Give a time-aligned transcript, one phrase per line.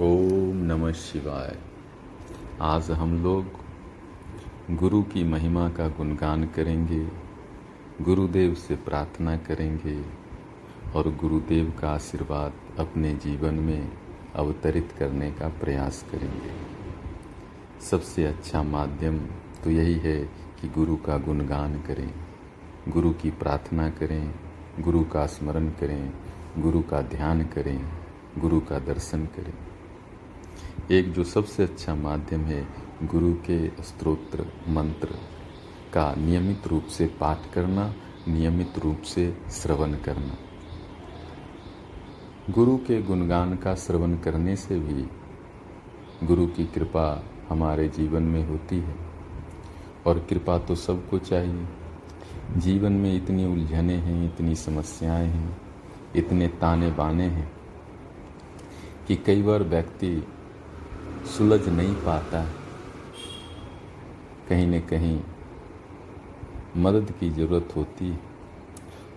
[0.00, 1.56] ओम नमः शिवाय।
[2.60, 7.00] आज हम लोग गुरु की महिमा का गुणगान करेंगे,
[8.02, 9.96] गुरुदेव से प्रार्थना करेंगे
[10.94, 13.92] और गुरुदेव का आशीर्वाद अपने जीवन में
[14.34, 16.50] अवतरित करने का प्रयास करेंगे।
[17.80, 19.18] सबसे अच्छा माध्यम
[19.64, 20.16] तो यही है
[20.60, 22.10] कि गुरु का गुणगान करें,
[22.88, 24.34] गुरु की प्रार्थना करें,
[24.80, 26.12] गुरु का स्मरण करें,
[26.58, 27.80] गुरु का ध्यान करें,
[28.38, 29.54] गुरु का दर्शन करें।
[30.90, 32.68] एक जो सबसे अच्छा माध्यम है
[33.04, 35.08] गुरु के स्त्रोत्र मंत्र
[35.92, 37.94] का नियमित रूप से पाठ करना,
[38.28, 40.36] नियमित रूप से श्रवण करना।
[42.52, 45.06] गुरु के गुणगान का श्रवण करने से भी
[46.26, 48.96] गुरु की कृपा हमारे जीवन में होती है
[50.06, 51.66] और कृपा तो सबको चाहिए।
[52.56, 55.56] जीवन में इतनी उलझने हैं, इतनी समस्याएँ हैं,
[56.16, 57.52] इतने ताने बाने हैं
[59.08, 60.28] कि कई बार व्यक्ति
[61.28, 62.44] सुलझ नहीं पाता।
[64.48, 65.20] कहीं न कहीं
[66.76, 68.20] मदद की ज़रूरत होती है।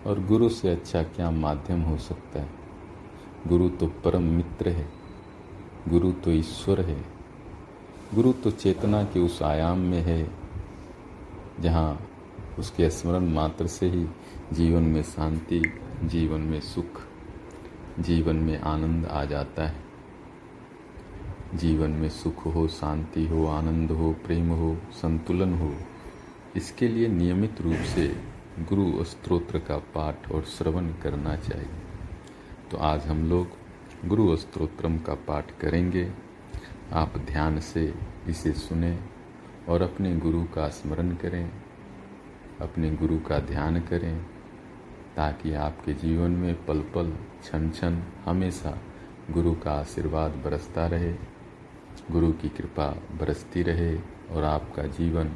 [0.07, 2.49] और गुरु से अच्छा क्या माध्यम हो सकता है?
[3.47, 4.91] गुरु तो परम मित्र है।
[5.87, 7.05] गुरु तो ईश्वर है।
[8.15, 10.31] गुरु तो चेतना के उस आयाम में है,
[11.59, 12.07] जहाँ
[12.59, 14.07] उसके स्मरण मात्र से ही
[14.53, 17.01] जीवन में शांति, जीवन में सुख,
[17.99, 19.90] जीवन में आनंद आ जाता है।
[21.55, 25.73] जीवन में सुख हो, शांति हो, आनंद हो, प्रेम हो, संतुलन हो,
[26.55, 28.07] इसके लिए नियमित रूप से
[28.59, 31.67] गुरु स्त्रोत्र का पाठ और श्रवण करना चाहिए।
[32.71, 33.47] तो आज हम लोग
[34.07, 36.11] गुरु स्तोत्रम का पाठ करेंगे।
[36.93, 37.93] आप ध्यान से
[38.27, 38.99] इसे सुने
[39.69, 41.51] और अपने गुरु का स्मरण करें,
[42.61, 44.23] अपने गुरु का ध्यान करें,
[45.15, 48.77] ताकि आपके जीवन में पल पल क्षण क्षण हमेशा
[49.31, 51.30] गुरु का आशीर्वाद बरसता रहे।
[52.11, 53.95] गुरु की कृपा बरसती रहे
[54.31, 55.31] और आपका जीवन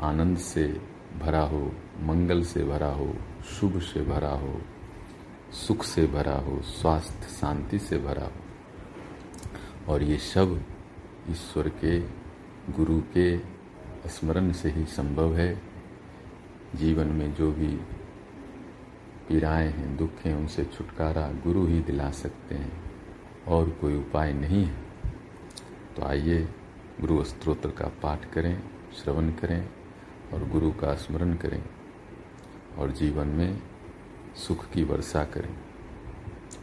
[0.00, 0.80] आनंद से
[1.18, 3.14] भरा हो, मंगल से भरा हो,
[3.60, 4.60] शुभ से भरा हो,
[5.52, 8.32] सुख से भरा हो, स्वास्थ्य, शांति से भरा हो।
[9.92, 10.64] और ये सब
[11.30, 12.00] ईश्वर के,
[12.72, 13.38] गुरु के
[14.08, 15.62] स्मरण से ही संभव है।
[16.76, 17.80] जीवन में जो भी
[19.28, 22.82] पीड़ाएँ हैं, दुख हैं, उनसे छुटकारा गुरु ही दिला सकते हैं
[23.48, 24.85] और कोई उपाय नहीं है।
[25.96, 26.48] तो आइए
[27.00, 28.62] गुरु स्त्रोत्र का पाठ करें,
[29.02, 29.68] श्रवण करें
[30.32, 31.62] और गुरु का स्मरण करें
[32.78, 33.62] और जीवन में
[34.36, 35.56] सुख की वर्षा करें।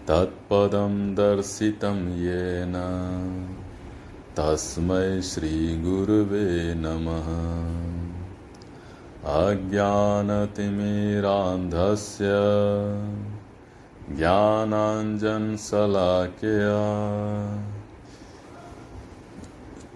[0.08, 2.74] तत्पदं दर्शितं येन
[4.38, 7.28] तस्मै श्रीगुरुवे नमः।
[9.32, 12.26] अज्ञानतिमिरान्धस्य
[14.16, 16.80] ज्ञानाञ्जनशलाकया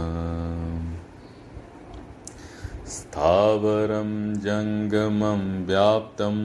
[2.87, 6.37] स्थावरं जङ्गमं व्याप्तं,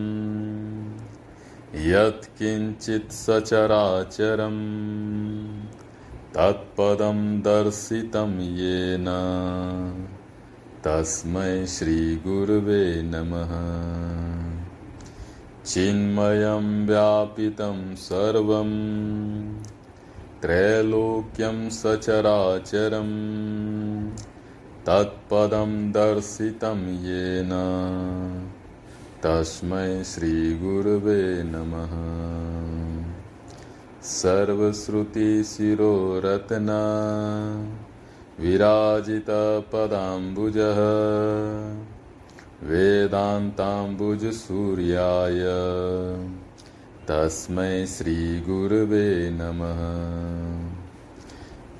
[1.92, 4.62] यत्किञ्चित् सचराचरम्
[6.34, 9.06] तत्पदं दर्शितं येन।
[10.84, 13.50] तस्मै श्रीगुरुवे नमः।
[15.66, 18.69] चिन्मयं व्यापितं सर्वं,
[20.41, 23.09] त्रैलोक्यं सचराचरं,
[24.86, 27.50] तत्पदं दर्शितं येन।
[29.23, 32.22] तस्मै श्रीगुरुवे नमः।
[34.03, 35.22] सर्वश्रुतिशिरोरत्ना
[38.40, 40.78] विराजितपदाम्बुजः।
[42.68, 45.40] वेदान्ताम्बुजसूर्याय।
[47.08, 50.02] तस्मै श्रीगुरुवे नमः।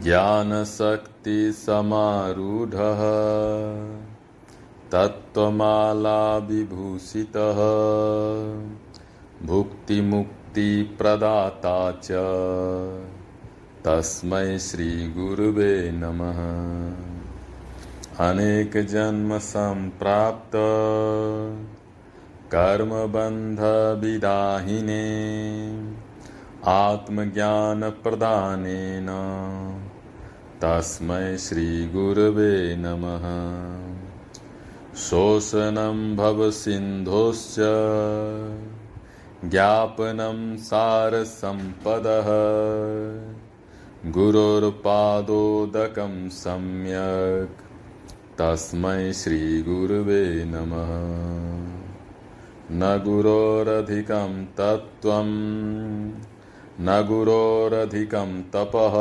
[0.00, 3.00] ज्ञानशक्तिसमारूढः
[4.92, 7.58] तत्त्वमालाविभूषितः
[9.46, 12.08] भुक्तिमुक्तिप्रदाता च।
[13.84, 16.40] तस्मै श्रीगुरुवे नमः।
[18.28, 20.56] अनेकजन्मसम्प्राप्त
[22.54, 25.02] कर्मबन्धविदाहिने
[26.66, 29.06] आत्मज्ञानप्रदानेन।
[30.62, 33.22] तस्मै श्रीगुरवे नमः।
[34.96, 37.56] शोषणं भवसिन्धोश्च
[39.44, 42.28] ज्ञापनं सारसम्पदः।
[44.12, 47.62] गुरोर्पादोदकं सम्यक्।
[48.38, 51.81] तस्मै श्रीगुरुवे नमः।
[52.70, 55.28] न गुरोरधिकं तत्त्वं,
[56.80, 58.92] न गुरोरधिकं तपः।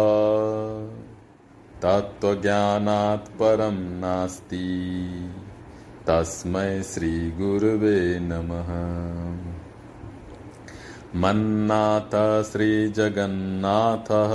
[1.81, 5.10] तत्त्वज्ञानात् परं नास्ति।
[6.08, 8.92] तस्मै श्रीगुरुवे नमः।
[11.16, 14.31] मन्नाथ श्रीजगन्नाथः,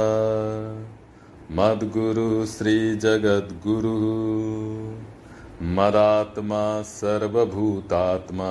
[1.51, 5.16] मद्गुरुः श्रीजगद्गुरुः।
[5.63, 8.51] मदात्मा सर्वभूतात्मा।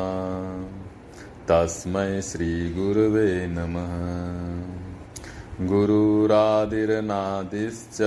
[1.47, 7.97] तस्मै श्रीगुरुवे नमः। गुरुरादिर्नादिश्च।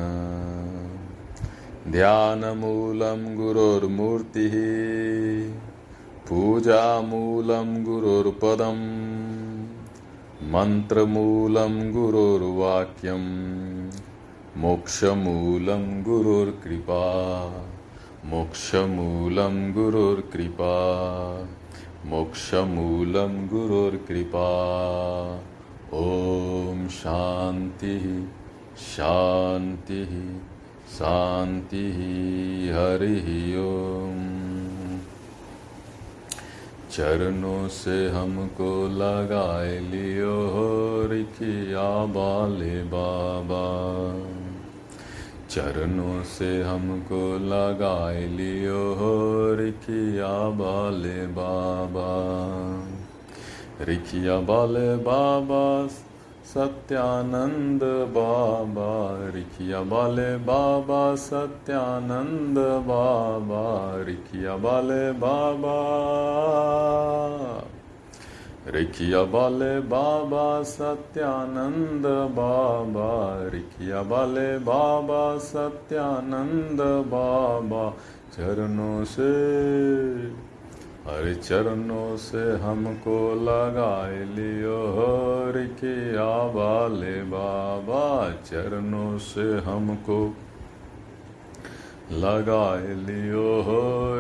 [1.92, 4.54] ध्यानमूलं गुरोर्मूर्तिः।
[6.30, 9.14] पूजामूलं गुरोर्पदम्
[10.52, 13.90] मन्त्रमूलं गुरोर्वाक्यम्,
[14.58, 17.04] मोक्षमूलं गुरुर्कृपा
[18.26, 20.74] मोक्षमूलं गुरुर्कृपा
[22.06, 24.48] मोक्षमूलं गुरुर्कृपा।
[25.94, 28.26] ॐ शान्तिः
[28.78, 30.40] शान्तिः
[30.94, 32.00] शान्तिः,
[32.76, 34.63] हरिः ओम्।
[36.94, 43.66] चरणों से हमको लगाए लियो हो रिखिया बाले बाबा।
[45.50, 52.10] चरणों से हमको लगाए लियो हो रिखिया बाले बाबा।
[53.86, 55.88] रिखिया बाले बाबा,
[56.46, 57.84] सत्यानंद
[58.18, 66.43] बाबा। रिखिया बाले बाबा, सत्यानंद बाबा। रिखिया बाले बाबा।
[68.74, 77.90] रिखिया बाले बाबा सत्यानंद बाबा, रिखिया बाले बाबा सत्यानंद बाबा,
[78.34, 79.30] चरणों से,
[81.08, 84.80] हरे चरणों से हमको लगाए लियो
[85.52, 90.36] रिखिया बाले बाबा, चरणों से हमको
[92.12, 93.64] लगाए लियो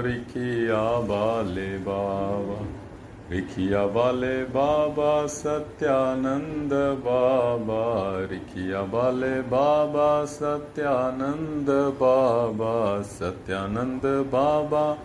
[0.01, 2.82] रिखिया बाले बाबा।
[3.31, 6.73] रिखिया बाले बाबा सत्यानंद
[7.05, 7.83] बाबा,
[8.31, 11.69] रिखिया बाले बाबा सत्यानंद
[12.01, 14.97] बाबा सत्यानंद बाबा,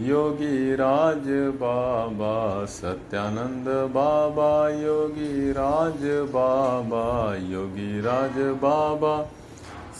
[0.00, 1.28] योगी राज
[1.60, 9.28] बाबा, सत्यानंद बाबा, योगी राज बाबा, योगी राज बाबा।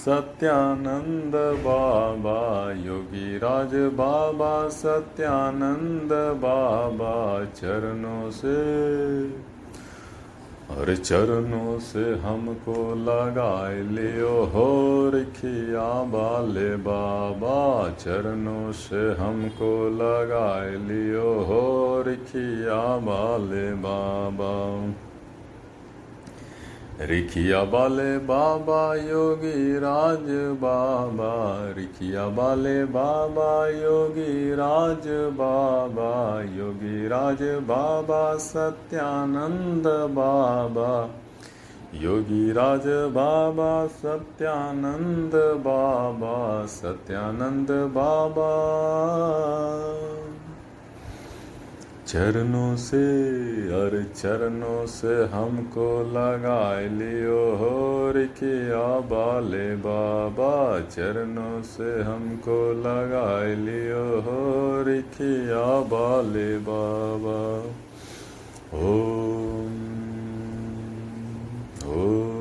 [0.04, 8.64] सत्यानंद बाबा योगी राज बाबा, सत्यानंद बाबा, चरणों से।
[10.70, 21.32] और चरणों से हमको लगाए लियो हो रखिया बाले बाबा, चरणों से हमको लगाए लियो
[21.34, 24.92] हो रखिया बाले बाबा।
[27.01, 30.27] रिखिया बाले बाबा योगी राज
[30.61, 31.33] बाबा,
[31.77, 36.11] रिखिया बाले बाबा योगी राज बाबा,
[36.57, 41.11] योगी राज बाबा सत्यानंद बाबा,
[41.95, 48.51] योगी राज बाबा सत्यानंद बाबा सत्यानंद बाबा।
[52.14, 53.06] चरणों से
[53.68, 64.21] अरे चरणों से हमको लगाए लियो हो के आबाले बाबा। चरणों से हमको लगाए लियो
[64.21, 67.61] हो के आबाले बाबा।
[68.78, 69.75] ओम
[71.92, 72.34] ओम।